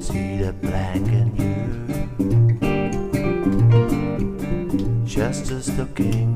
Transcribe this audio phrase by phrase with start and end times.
[0.00, 0.52] See the
[1.36, 1.54] you,
[5.06, 6.33] just as looking.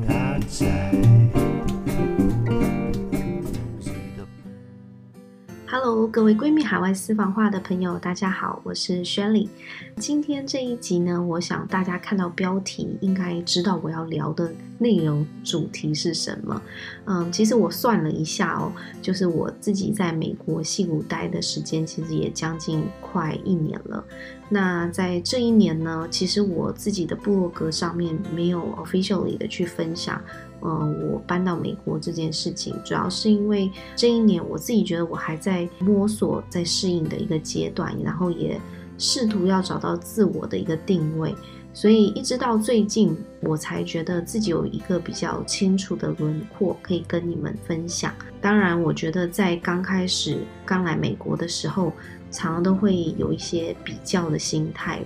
[5.81, 9.47] Hello，各位闺蜜海外私房话的朋友，大家好，我是 Shelly。
[9.95, 16.61] 今天这一集呢，我想大家看到标题应该知道我要聊的内容主题是什么。
[17.05, 24.03] 嗯，其实我算了一下哦，就是我自己在美国矽谷待的时间，其实也将近快一年了。
[24.49, 30.21] 那在这一年呢，其实我自己的部落格上面没有 officially 的去分享。
[30.61, 38.59] 嗯，我搬到美国这件事情，主要是因为这一年我自己觉得我还在摸索、在适应的一个阶段，然后也
[38.97, 41.33] 试图要找到自我的一个定位，
[41.73, 48.13] 所以一直到最近，我才觉得自己有一个比较清楚的轮廓可以跟你们分享。
[48.41, 51.93] 当然，我觉得在刚开始刚来美国的时候，
[52.31, 55.01] 常常都会有一些比较的心态。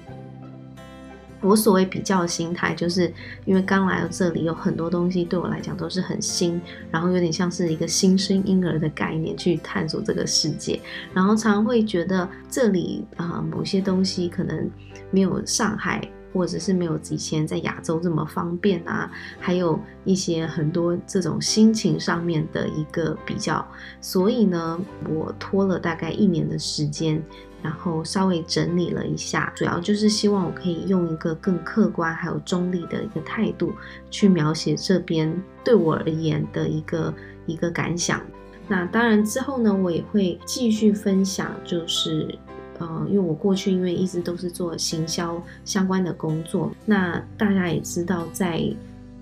[1.44, 3.11] 我所谓比较心态，就是
[3.45, 10.80] 因为刚来到这里，有很多东西对我来讲都是很新，然后有点像是一个新生婴儿的概念去探索这个世界，
[11.14, 14.69] 然后常常会觉得这里啊、某些东西可能
[15.11, 23.64] 没有上海或者是没有以前在亚洲这么方便啊，还有一些很多这种心情上面的一个比较，
[23.99, 27.21] 所以呢，我拖了大概一年的时间。
[27.64, 33.73] 然后稍微整理了一下，主要就是希望我可以用一个更客观还有中立的一个态度
[34.11, 35.33] 去描写这边
[35.64, 37.11] 对我而言的一个
[37.47, 38.22] 一个感想。
[38.67, 42.38] 那当然之后呢，我也会继续分享，就是
[42.80, 48.61] 呃，因为我过去因为一直都是做行销相关的工作，那大家也知道在。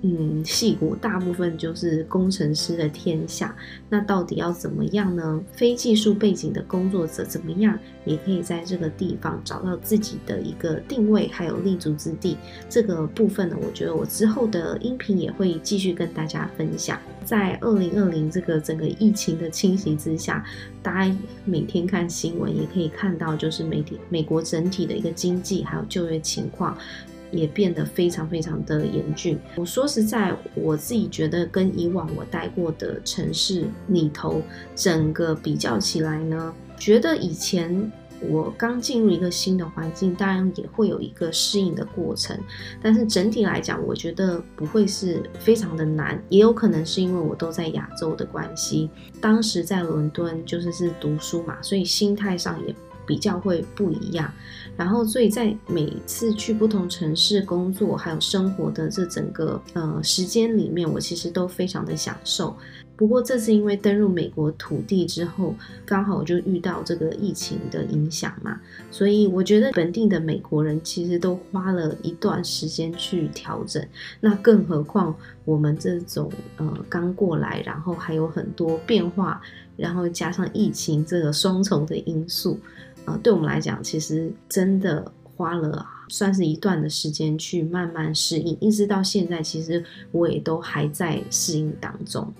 [0.03, 3.55] 嗯，矽谷大部分就是工程师的天下，
[3.87, 5.39] 那到底要怎么样呢？
[5.51, 12.35] 非技术背景的工作者怎么样也可以在这个地方找到自己的一个定位，还有立足之地。
[12.67, 16.99] 这个部分呢，我觉得我之后的音频也会继续跟大家分享。
[17.23, 20.43] 在二零二零这个整个疫情的侵袭之下，
[20.81, 26.75] 大家每天看新闻也可以看到，就是媒体美国整体的一个经济还有就业情况。
[27.31, 29.39] 也变得非常非常的严峻。
[29.55, 34.41] 我说实在，我自己觉得跟以往我待过的城市里头，
[34.75, 37.91] 整个比较起来呢，觉得以前
[38.29, 42.37] 我刚进入一个新的环境，当然也会有一个适应的过程。
[42.81, 46.21] 但是整体来讲，我觉得不会是非常的难。
[46.29, 52.75] 也有可能是因为我都在亚洲的关系，当时在伦敦就是是读书嘛，所以心态上也。
[53.11, 54.31] 比较会不一样，
[54.77, 62.55] 然后所以在每次去不同城市工作还有生活的这整个呃时间里面，我其实都非常的享受。
[62.95, 65.53] 不过这次因为登入美国土地之后，
[65.85, 68.57] 刚好就遇到这个疫情的影响嘛，
[68.89, 73.85] 所以我觉得本地的美国人其实都花了一段时间去调整。
[74.21, 79.41] 那更何况我们这种呃刚过来，然后还有很多变化，
[79.75, 82.57] 然后加上疫情这个双重的因素。
[83.05, 92.31] 啊，对我们来讲，其实真的花了算是一段的时间去慢慢适应，一直到现在，其实我也都还在适应当中。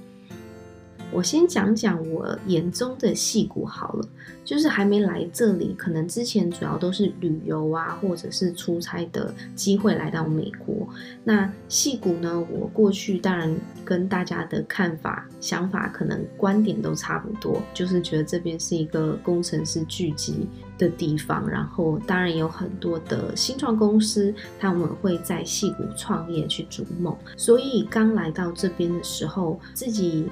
[1.12, 4.08] 我先讲讲我眼中的矽谷好了，
[4.46, 10.88] 就是还没来这里，可能之前主要都是旅游啊，或者是出差的机会来到美国。
[11.24, 27.14] 那矽谷呢，我过去当然跟大家的看法、想法可能观点都差不多，就是觉得这边是一个工程师聚集的地方，然后当然有很多的新创公司，他们会在戏谷创业去逐梦。
[27.36, 30.28] 所以刚来到这边的时候，自己。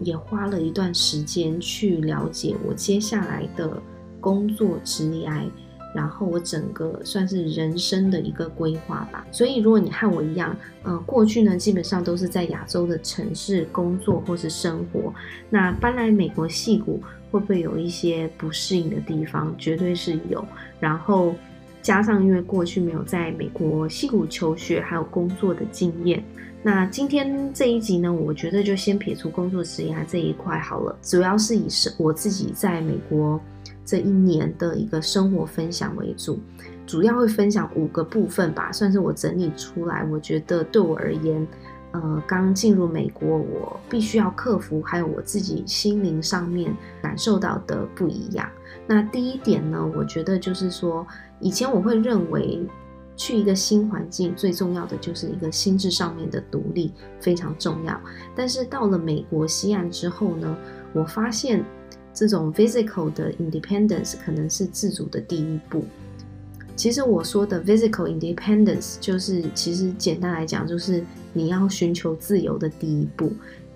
[0.00, 3.80] 也花了一段时间去了解我接下来的
[4.20, 5.28] 工作职业，
[5.94, 9.24] 然后我整个算是人生的一个规划吧。
[9.30, 15.14] 所以如果你和我一样，呃，过去呢基本上都是在亚洲的城市工作或是生活，
[15.48, 19.54] 那搬来美国戏谷会不会有一些不适应的地方？
[19.56, 20.44] 绝对是有。
[20.80, 21.34] 然后
[21.84, 26.24] 加上因为过去没有在美国西谷求学还有工作的经验。
[26.62, 33.38] 那今天这一集呢，我觉得就先撇除工作职业这一块好了，主要是以是我自己在美国
[33.84, 36.40] 这一年的一个生活分享为主，
[36.86, 41.46] 主要会分享五个部分吧，算是我整理出来，我觉得对我而言，
[41.94, 48.46] 呃，刚进入美国，我必须要克服，还有我自己心灵上面感受到的不一样。
[48.86, 51.06] 那第一点呢，我觉得就是说，
[51.40, 52.60] 以前我会认为。
[53.16, 57.96] 去一个新环境，最重要的就是一个心智上面的独立非常重要。
[58.34, 60.56] 但是到了美国西岸之后呢，
[60.92, 61.64] 我发现
[62.12, 65.84] 这种 physical 的 independence 可能是自主的第一步。
[66.76, 73.32] 其实我说的 physical independence 就是，其实简单来讲就是你要寻求自由的第一步。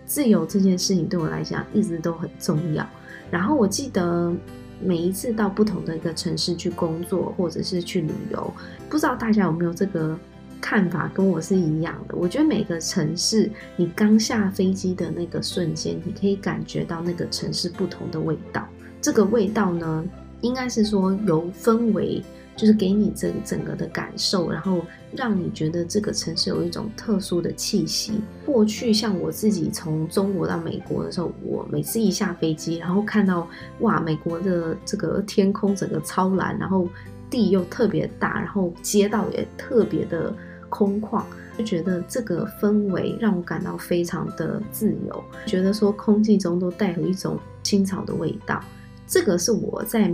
[0.07, 2.89] 自由这件事情对我来讲一直都很重要。
[3.31, 4.33] 然后我记得。
[4.81, 8.55] 每一次到不同的一个城市去工作，或者是去旅游，
[8.89, 10.17] 不知道大家有没有这个
[10.61, 12.15] 看法，跟我是一样的。
[12.15, 18.69] 我觉得每个城市，你刚下飞机的那个瞬间，你可以感觉到那个城市不同的味道。
[19.01, 20.05] 这个味道呢，
[20.43, 22.23] 应该是说由氛围。
[22.59, 24.81] 就是给你这整个的感受，然后
[25.15, 28.21] 让你觉得这个城市有一种特殊的气息。
[28.45, 36.89] 过去像我自己从中国到美国的时候，我每次一下飞机，然后看到哇，美国的这个天空整个超蓝，然后
[37.31, 40.35] 地又特别大，然后街道也特别的
[40.69, 41.23] 空旷，
[41.57, 48.61] 就觉得这个氛围让我感到非常的自由，觉得说空气中都带有一种青草的味道。
[49.07, 50.13] 这个是我在。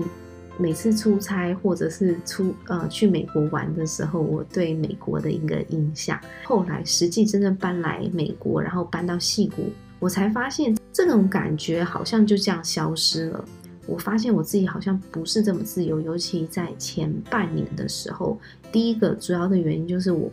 [0.56, 6.19] 每次出差或者是出呃去美国玩的时候，我对美国的一个印象。
[6.45, 13.45] 后来实际真正搬来美国，然后搬到矽谷，我才发现这种感觉好像就这样消失了。
[13.87, 18.39] 我发现我自己好像不是这么自由，尤其在前半年的时候。
[18.73, 20.31] 第一个主要的原因就是我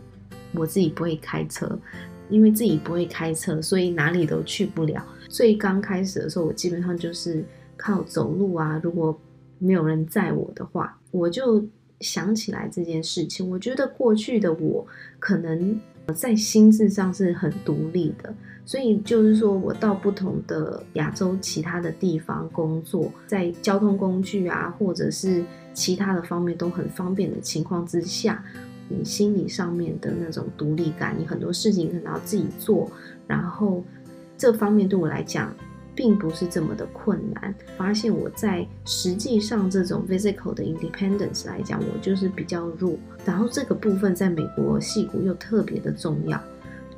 [0.52, 1.78] 我自己不会开车，
[2.30, 5.04] 因为自己不会开车，所以哪里都去不了。
[5.28, 7.44] 最刚开始的时候，我基本上就是
[7.76, 8.80] 靠走路啊。
[8.82, 9.18] 如果
[9.62, 11.64] 没有人载我的话，我就
[12.00, 13.48] 想起来这件事情。
[13.48, 14.84] 我觉得过去的我
[15.20, 15.80] 可能
[16.12, 18.34] 在心智上是很独立的，
[18.66, 28.44] 所以就是说我到不同的亚洲其他的地方工作，在交通工具啊，或者是其他的方面都很方便的情况之下，
[28.88, 32.90] 你心理上面的那种独立感，你很多事情可能要自己做，
[33.28, 33.84] 然后
[34.36, 35.54] 这方面对我来讲。
[35.94, 37.54] 并不是这么的困难。
[37.76, 42.96] 发现我在实际上这种 physical 的 independence 来讲，我就是比较弱。
[43.24, 46.40] 然后这个部分在美国戏骨又特别的重要。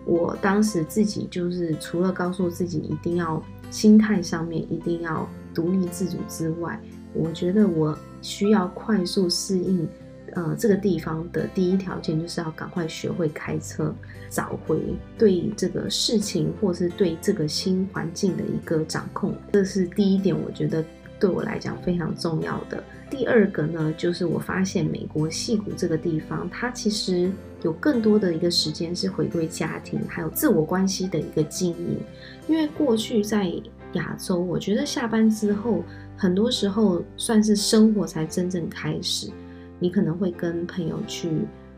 [0.07, 6.79] 我当时自己就是除了告诉自己一定要心态上面一定要独立自主之外，
[7.15, 9.89] 我觉得我需要快速适应。
[10.35, 13.95] 呃，这个地方的第一条件就是要赶快学会开车，
[14.29, 14.79] 找回
[15.17, 20.85] 对这个事情或是对这个新环境的一个掌控，这是第一点，我觉得
[21.21, 22.83] 对我来讲非常重要的。
[23.09, 27.31] 第二个呢，就是我发现美国戏谷这个地方，它其实
[27.63, 32.01] 有更多的一个时间是回归家庭，还有自我关系的一个经营。
[32.49, 33.53] 因为过去在
[33.93, 35.85] 亚洲，我觉得下班之后，
[36.17, 39.31] 很多时候算是生活才真正开始。
[39.79, 41.29] 你可能会跟朋友去，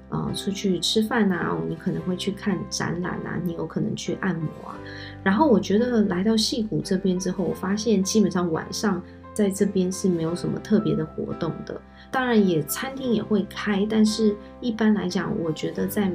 [0.08, 4.78] 呃，出去吃饭啊，你可能会去看展览啊，你有可能去按摩啊。
[5.24, 9.02] 然后我觉得来到戏谷这边之后，我发现基本上晚上
[9.34, 11.80] 在这边是没有什么特别的活动的。
[12.10, 16.10] 当然也餐厅也会开，但是一般来讲，我觉得在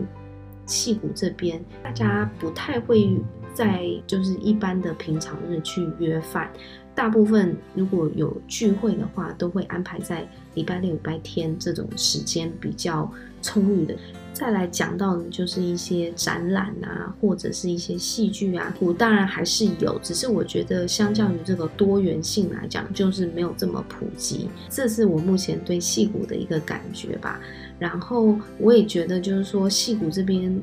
[0.65, 3.19] 戏谷这边大家不太会
[3.53, 6.49] 在就是一般的平常日去约饭。
[6.93, 13.09] 大部分如果有聚会的话，都会安排在礼拜六、礼拜天这种时间比较
[13.41, 13.95] 充裕的。
[14.33, 24.49] 再来讲到的就是一些展览啊，或者是一些戏剧啊，我当然还是有，只是我觉得相较于这个多元性来讲，就是没有这么普及。
[24.69, 27.39] 这是我目前对矽谷的一个感觉吧。
[27.79, 30.61] 然后我也觉得，就是说戏骨这边。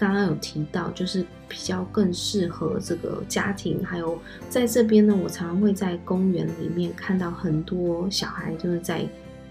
[0.00, 9.06] 刚刚有提到，就是比较更适合这个家庭，还有在这边呢，我常常会在公园里面看到很多小孩就是在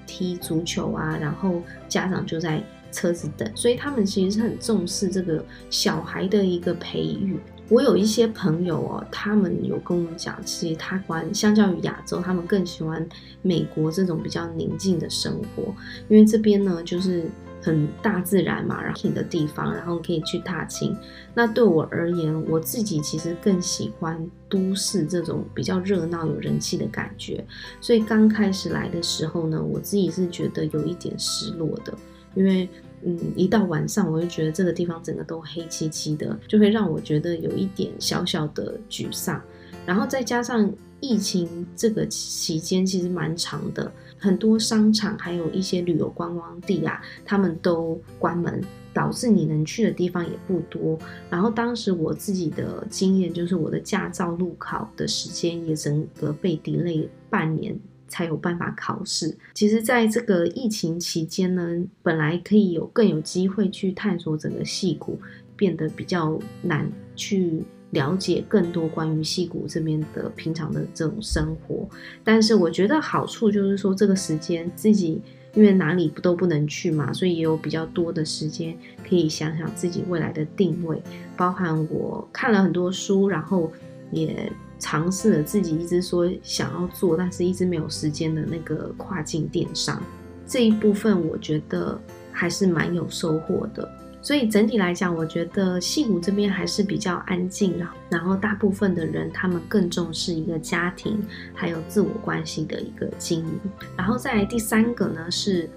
[0.07, 7.37] 踢足球啊，然后家长就在车子等，所以他们其实是很重视这个小孩的一个培育。
[7.69, 13.07] 我有一些朋友哦，他们有跟我讲，其实他关相较于亚洲，他们更喜欢
[13.43, 15.65] 美国这种比较宁静的生活，
[16.07, 17.29] 因为这边呢就是。
[17.61, 20.95] 很大自然嘛，然后的地方，然后可以去踏青。
[21.33, 27.45] 那对我而言，我自己其实更喜欢都市这种比较热闹、有人气的感觉。
[27.81, 31.93] 所以刚开始来的时候呢，我自己是觉得有一点失落的，
[32.35, 32.67] 因为
[33.03, 39.41] 嗯，一到晚上我就觉得这个地方整个都黑漆漆的，就会让我觉得有一点小小的沮丧。
[39.85, 40.69] 然后再加上
[41.01, 43.91] 疫情这个期间其实蛮长的。
[44.17, 48.61] 很多商场还有一些旅游观光地啊，他们都关门，
[48.93, 50.99] 导致你能去的地方也不多。
[51.29, 57.79] 然后当时我自己的经验就是，我的驾照路考的时间也整个被 delay 半年
[58.09, 59.37] 才有办法考试。
[59.53, 65.17] 其实，在这个疫情期间呢，本来可以有更有机会去探索整个矽谷，
[65.55, 71.87] 变得比较难去了解更多关于戏谷这边的平常的这种生活。
[72.23, 75.21] 但是，我觉得好处就是说，这个时间自己
[75.53, 78.77] 因为哪里不都不能去嘛，所以也有比较多的时间
[79.07, 81.01] 可以想想自己未来的定位，
[81.35, 83.71] 包含我看了很多书，然后
[84.11, 84.51] 也。
[84.81, 90.01] 尝试了自己一直说想要做，但是一直没有时间的那个跨境电商
[90.47, 91.99] 这一部分，我觉得
[92.31, 93.91] 还是蛮有收获的。
[94.21, 97.73] 所以整体来讲，我觉得戏谷这边还是比较安静，
[98.09, 101.23] 然后大部分的人他们更重视一个家庭
[101.53, 103.59] 还有自我关系的一个经营。
[103.95, 105.69] 然后再来第三个呢，是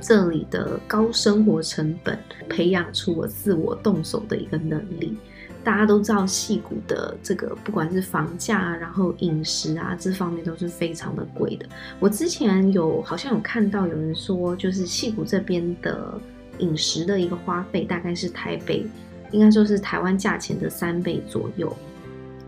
[0.00, 5.16] 这里的高生活成本培养出我自我动手的一个能力。
[5.62, 11.66] 大家都知道，戏谷的这个不管是房价啊，然后饮食啊，这方面都是非常的贵的。
[11.98, 16.18] 我之前有好像有看到有人说，就是戏谷这边的
[16.60, 18.86] 饮食的一个花费，大概是台北，
[19.32, 21.74] 应该说是台湾价钱的三倍左右。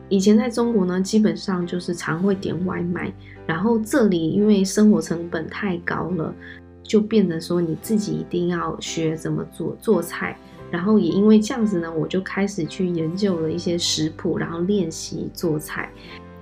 [0.08, 3.12] 以前在中国呢，基本上就是常会点外卖，
[3.46, 6.34] 然后这里因为生活成本太高了，
[6.82, 10.36] 就变得说你自己一定要学怎么做做菜。
[10.70, 15.90] 然后也因为这样子呢，我就开始去研究了一些食谱，然后练习做菜。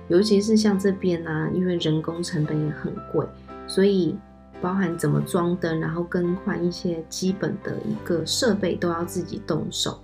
[0.07, 3.25] 尤其是像这边呢、因为人工成本也很贵，
[3.67, 4.15] 所以
[4.61, 9.99] 包含怎么装灯，然后更换一些基本的一个设备都要自己动手。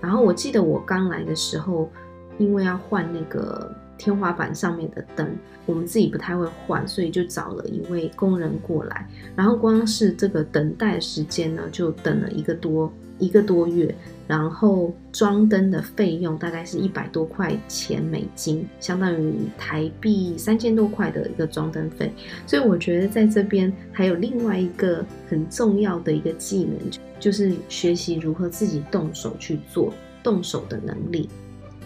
[0.00, 1.90] 然后我记得我刚来的时候，
[2.38, 5.26] 因为要换那个天花板上面的灯，
[5.64, 9.08] 我们自己不太会换，所以就找了一位工人过来。
[9.34, 12.92] 然后光是这个等待时间呢，就等了一个多。
[13.22, 13.94] 一个多月，
[14.26, 22.12] 然后装灯的费用大概是一百多块钱美金，相当于台币三千多块的一个装灯费。
[22.48, 26.76] 所以我觉得在这边还有另外一个很重要的一个技能，
[27.20, 31.28] 就是学习如何自己动手去做，动手的能力。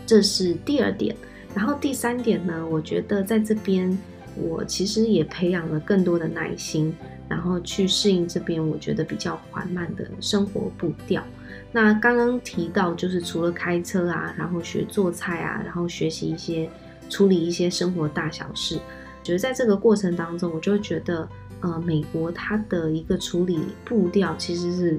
[0.07, 1.15] 这是第二点。
[1.55, 3.97] 然后第三点呢，我觉得在这边
[4.37, 6.95] 我其实也培养了更多的耐心。
[7.29, 11.21] 然后去适应这边，我觉得比较缓慢的生活步调。
[11.73, 16.71] 那刚刚提到，就是除了开车啊，然后学做菜啊，然后学习一些
[17.11, 18.79] 处理一些生活大小事，
[19.25, 21.29] 觉得在这个过程当中，我就觉得，
[21.63, 24.97] 呃，美国它的一个处理步调其实是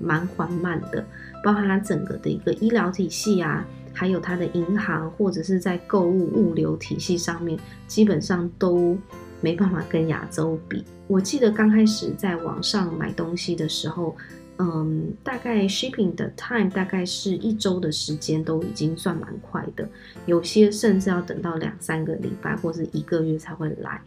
[0.00, 1.06] 蛮缓慢的，
[1.44, 8.96] 包含它整个的一个医疗体系啊，还有它的银行或者是在购物物流体系上面，基本上都。
[9.40, 10.84] 没办法跟亚洲比。
[11.06, 14.16] 我记得刚开始在网上买东西的时候，
[14.56, 19.88] 嗯，大概 shipping 的 time 大概是一周的时间，都已经算蛮快的。
[20.26, 24.00] 有些甚至要等到两三个礼拜或是一个月才会来。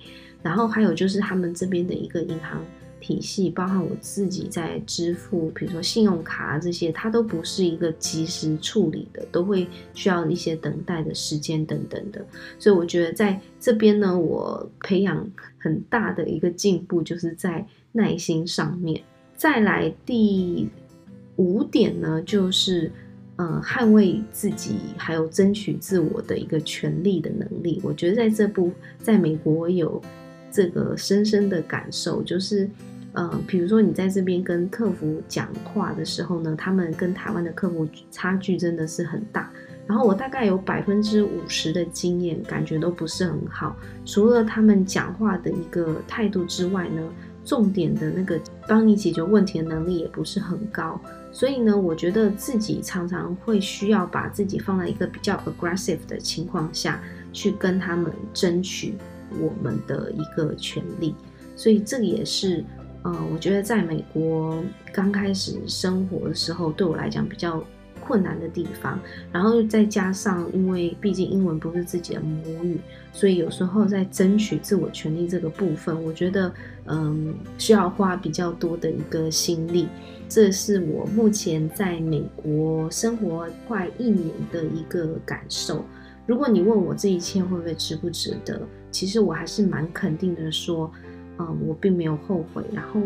[0.44, 2.62] 然后还有就是他们这边的一个银行。
[3.02, 12.24] 体系包含我自己在支付，比如说信用卡这些，它都不是一个及时处理的，都会需要一些等待的时间等等的。
[12.60, 15.28] 所以我觉得在这边呢，我培养
[15.58, 19.02] 很大的一个进步，就是在耐心上面。
[19.36, 20.70] 再来第
[21.38, 22.92] 五点呢，就是
[23.38, 27.82] 呃捍卫自己还有争取自我的一个权利的能力。
[27.84, 30.00] 我觉得在这部在美国有
[30.52, 32.70] 这个深深的感受，就是。
[33.14, 39.52] 呃，比如说你在这边跟客服讲话的时候呢，他们跟台湾的客服差距真的是很大。
[39.86, 43.76] 然后我大概有百分之五十的经验，感觉都不是很好。
[44.06, 47.02] 除了他们讲话的一个态度之外呢，
[47.44, 50.98] 重点的那个帮你解决问题的能力也不是很高。
[51.34, 57.02] 所以呢，我觉得自己常常会需要把自己放在一个比较 aggressive 的情况下
[57.34, 58.94] 去跟他们争取
[59.38, 61.14] 我们的一个权利。
[61.58, 62.64] 所以这个也是。
[63.04, 67.64] 呃，我觉得在美国刚开始生活的时候，对我来讲比较
[68.00, 69.00] 困难的地方。
[69.32, 72.80] 然后再加上，因为毕竟英文不是自己的母语，
[73.12, 76.54] 所以有时候在争取自我权利这个部分，我觉得
[76.86, 79.88] 嗯，需要花比较多的一个心力。
[80.30, 85.84] 这是我目前在美国生活快一年的一个感受。
[86.28, 90.92] 如果你问我这一切会不会值不值得，其实我还是蛮肯定的说。
[91.50, 92.64] 嗯，我并没有后悔。
[92.72, 93.02] 然后，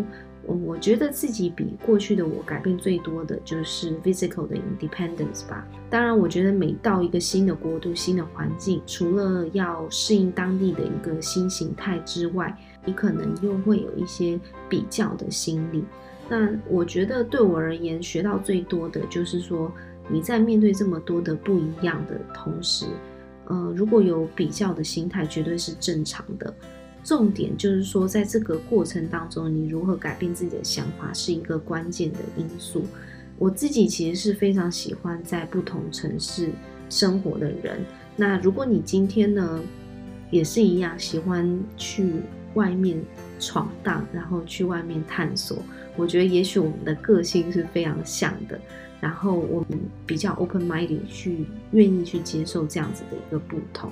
[0.48, 5.68] 我觉得自己比过去的我改变最多的就是 physical 的 independence 吧。
[5.89, 14.39] 当然，我觉得每到一个新的国度、新的环境，除了要适应当地的一个新形态之外，你可能又会有一些
[14.70, 15.84] 比较的心理。
[16.30, 19.72] 那我觉得对我而言，学到最多的就是说，
[20.08, 22.86] 你在面对这么多的不一样的同时，
[23.46, 26.54] 呃，如果有比较的心态，绝对是正常的。
[27.05, 32.83] 重点就是说，在这个过程当中，你如何改变自己的想法是一个关键的因素。
[33.38, 36.50] 我自己其实是非常喜欢在不同城市
[36.89, 37.79] 生活的人。
[38.15, 39.62] 那如果你今天呢，
[40.31, 42.12] 也是一样喜欢去
[42.55, 43.00] 外面
[43.39, 45.59] 闯荡，然后去外面探索，
[45.95, 48.59] 我觉得也许我们的个性是非常像的。
[49.05, 53.91] 然后我们比较 open minded 去愿意去接受这样子的一个不同。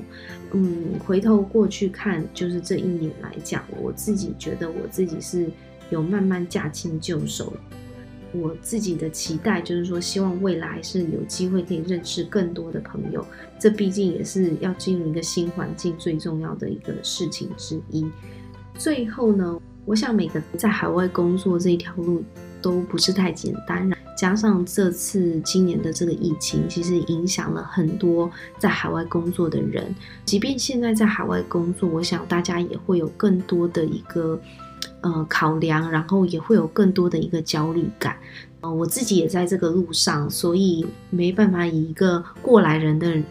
[0.54, 5.52] 嗯，回头过去看，就是这一年来讲，我自己觉得我自己是
[5.92, 7.54] 有慢慢驾轻就熟。
[8.32, 13.24] 我自己的期待就是说，希望未来是有机会可以认识更多的朋友。
[13.60, 18.04] 这毕竟也是要进入一个新环境最重要的一个事情之一。
[18.74, 22.24] 最后呢，我想每个在海外工作这一条路
[22.64, 29.94] 都不是太简单，加上这次今年的这个疫情，其实影响了很多在海外工作的人。
[30.26, 34.40] 即便现在在海外工作，我想大家也会有更多的一个。
[35.00, 38.16] 呃，考量，然后也会有更多的一个焦虑感。
[38.62, 43.22] 呃，我自己也在这个路上，所以没办法以一个过来人的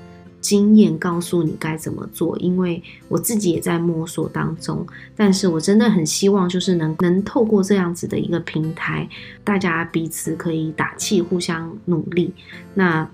[0.42, 4.86] 经验告诉你该怎么做，因为我自己也在摸索当中。
[5.16, 9.08] 但是我真的很希望，就是能能透过这样子的一个平台，
[9.42, 12.34] 大家彼此可以打气，互相努力。
[12.74, 13.08] 那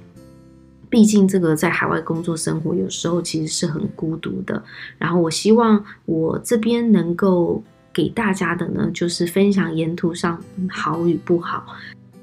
[0.90, 4.61] 毕竟这个在海外工作生活，有时候其实是很孤独的。
[4.99, 7.62] 然后我希望我这边能够。
[7.90, 11.66] 给大家的呢，就是分享沿途上好与不好。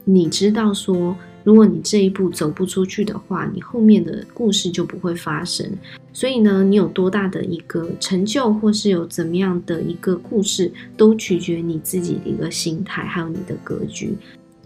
[0.05, 1.13] 你知道说，
[1.45, 5.65] 如果你这一步走不出去的话，你后面的故事就不会发生。
[6.11, 14.17] 所以呢，你有多大的一个成就，或是有怎么样的一个故事，都取决你自己的一个心态，还有你的格局。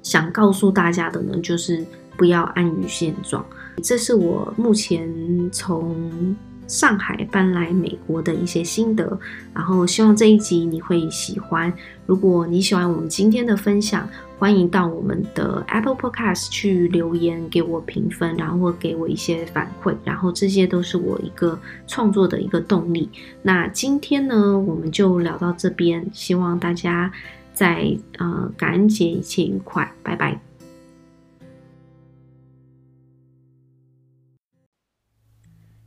[0.02, 1.86] 想告诉大家的呢，就是
[2.18, 3.46] 不要安于现状。
[3.84, 5.08] 这是我目前
[5.52, 6.36] 从。
[6.70, 9.20] 上海搬来美国的一些心得，
[9.54, 11.74] 然后希望这一集你会喜欢。
[12.06, 14.08] 如果你喜欢我们今天的分享，
[14.38, 23.10] 欢迎到我们的 Apple Podcast 去留言给我评分，然后给我一些反馈，然后这些都是我一个创作的一个动力。
[23.42, 27.12] 那今天呢，我们就聊到这边，希望大家
[27.54, 30.49] 在呃感恩节一切愉快，拜拜。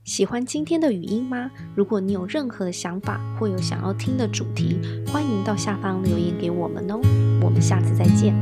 [0.05, 1.49] 喜欢今天的语音吗？
[1.77, 7.01] 如果你有任何的想法或有想要听的主题，欢迎到下方留言给我们哦。
[7.41, 8.35] 我们下次再见。